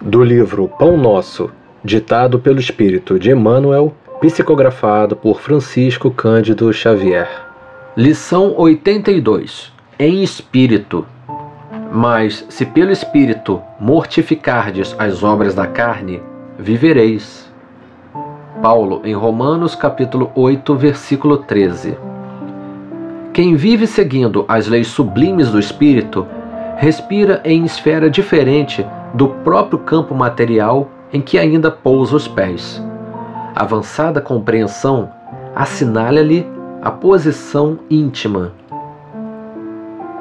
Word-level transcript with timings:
Do 0.00 0.22
livro 0.22 0.68
Pão 0.78 0.96
Nosso, 0.96 1.50
ditado 1.82 2.38
pelo 2.38 2.60
Espírito 2.60 3.18
de 3.18 3.30
Emmanuel, 3.30 3.94
psicografado 4.20 5.16
por 5.16 5.40
Francisco 5.40 6.10
Cândido 6.10 6.70
Xavier. 6.72 7.28
Lição 7.96 8.54
82. 8.56 9.72
Em 9.98 10.22
espírito. 10.22 11.06
Mas 11.90 12.44
se 12.50 12.66
pelo 12.66 12.92
espírito 12.92 13.60
mortificardes 13.80 14.94
as 14.98 15.22
obras 15.22 15.54
da 15.54 15.66
carne, 15.66 16.22
vivereis. 16.58 17.50
Paulo 18.60 19.00
em 19.02 19.14
Romanos 19.14 19.74
capítulo 19.74 20.30
8, 20.34 20.74
versículo 20.76 21.38
13. 21.38 21.96
Quem 23.32 23.56
vive 23.56 23.86
seguindo 23.86 24.44
as 24.46 24.68
leis 24.68 24.88
sublimes 24.88 25.50
do 25.50 25.58
espírito, 25.58 26.26
respira 26.76 27.40
em 27.44 27.64
esfera 27.64 28.10
diferente 28.10 28.84
do 29.14 29.28
próprio 29.28 29.78
campo 29.78 30.14
material 30.14 30.88
em 31.12 31.20
que 31.20 31.38
ainda 31.38 31.70
pousa 31.70 32.16
os 32.16 32.28
pés. 32.28 32.82
Avançada 33.54 34.20
compreensão 34.20 35.10
assinala-lhe 35.54 36.46
a 36.82 36.90
posição 36.90 37.78
íntima. 37.88 38.52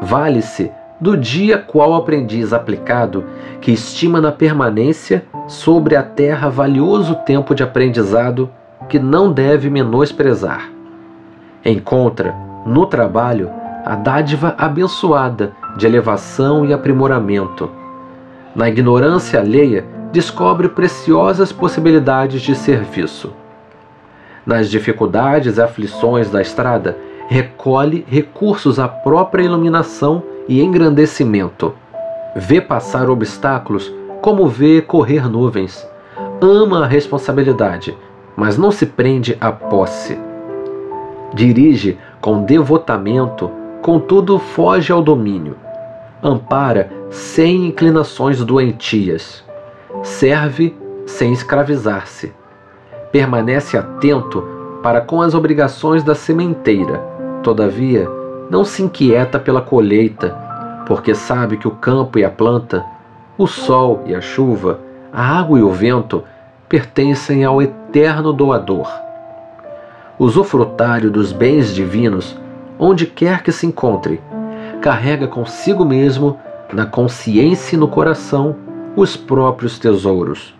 Vale-se 0.00 0.70
do 1.00 1.16
dia 1.16 1.58
qual 1.58 1.94
aprendiz 1.94 2.52
aplicado 2.52 3.24
que 3.60 3.72
estima 3.72 4.20
na 4.20 4.30
permanência 4.30 5.24
sobre 5.48 5.96
a 5.96 6.02
terra 6.02 6.48
valioso 6.48 7.16
tempo 7.26 7.54
de 7.54 7.62
aprendizado 7.62 8.50
que 8.88 8.98
não 8.98 9.32
deve 9.32 9.70
menosprezar. 9.70 10.70
Encontra, 11.64 12.34
no 12.66 12.86
trabalho, 12.86 13.50
a 13.84 13.96
dádiva 13.96 14.54
abençoada 14.58 15.52
de 15.76 15.86
elevação 15.86 16.64
e 16.64 16.72
aprimoramento. 16.72 17.81
Na 18.54 18.68
ignorância 18.68 19.40
alheia, 19.40 19.84
descobre 20.12 20.68
preciosas 20.68 21.50
possibilidades 21.50 22.42
de 22.42 22.54
serviço. 22.54 23.32
Nas 24.44 24.70
dificuldades 24.70 25.56
e 25.56 25.62
aflições 25.62 26.30
da 26.30 26.42
estrada, 26.42 26.96
recolhe 27.28 28.04
recursos 28.06 28.78
à 28.78 28.86
própria 28.86 29.44
iluminação 29.44 30.22
e 30.46 30.60
engrandecimento. 30.60 31.72
Vê 32.36 32.60
passar 32.60 33.08
obstáculos 33.08 33.90
como 34.20 34.46
vê 34.46 34.82
correr 34.82 35.30
nuvens. 35.30 35.86
Ama 36.40 36.84
a 36.84 36.86
responsabilidade, 36.86 37.96
mas 38.36 38.58
não 38.58 38.70
se 38.70 38.84
prende 38.84 39.36
à 39.40 39.50
posse. 39.50 40.18
Dirige 41.32 41.96
com 42.20 42.42
devotamento, 42.42 43.50
contudo 43.80 44.38
foge 44.38 44.92
ao 44.92 45.02
domínio. 45.02 45.56
Ampara 46.22 46.90
sem 47.12 47.66
inclinações 47.66 48.42
doentias. 48.42 49.44
Serve 50.02 50.74
sem 51.06 51.30
escravizar-se. 51.32 52.32
Permanece 53.12 53.76
atento 53.76 54.42
para 54.82 55.02
com 55.02 55.20
as 55.20 55.34
obrigações 55.34 56.02
da 56.02 56.14
sementeira. 56.14 56.98
Todavia, 57.42 58.08
não 58.48 58.64
se 58.64 58.82
inquieta 58.82 59.38
pela 59.38 59.60
colheita, 59.60 60.30
porque 60.86 61.14
sabe 61.14 61.58
que 61.58 61.68
o 61.68 61.72
campo 61.72 62.18
e 62.18 62.24
a 62.24 62.30
planta, 62.30 62.82
o 63.36 63.46
sol 63.46 64.02
e 64.06 64.14
a 64.14 64.20
chuva, 64.20 64.80
a 65.12 65.38
água 65.38 65.58
e 65.58 65.62
o 65.62 65.70
vento 65.70 66.24
pertencem 66.66 67.44
ao 67.44 67.60
eterno 67.60 68.32
doador. 68.32 68.90
Usufrutário 70.18 71.10
dos 71.10 71.30
bens 71.30 71.74
divinos, 71.74 72.38
onde 72.78 73.06
quer 73.06 73.42
que 73.42 73.52
se 73.52 73.66
encontre, 73.66 74.20
carrega 74.80 75.26
consigo 75.26 75.84
mesmo, 75.84 76.38
na 76.72 76.86
consciência 76.86 77.76
e 77.76 77.78
no 77.78 77.88
coração, 77.88 78.56
os 78.96 79.16
próprios 79.16 79.78
tesouros. 79.78 80.54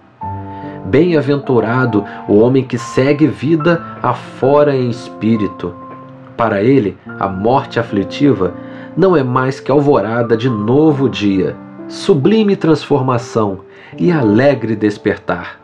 Bem-aventurado 0.86 2.04
o 2.28 2.38
homem 2.38 2.64
que 2.64 2.76
segue 2.76 3.26
vida 3.26 3.82
afora 4.02 4.74
em 4.76 4.90
espírito. 4.90 5.74
Para 6.36 6.62
ele, 6.62 6.96
a 7.20 7.28
morte 7.28 7.78
aflitiva 7.78 8.54
não 8.96 9.16
é 9.16 9.22
mais 9.22 9.60
que 9.60 9.70
alvorada 9.70 10.36
de 10.36 10.50
novo 10.50 11.08
dia, 11.08 11.56
sublime 11.88 12.56
transformação 12.56 13.60
e 13.96 14.10
alegre 14.10 14.74
despertar. 14.74 15.61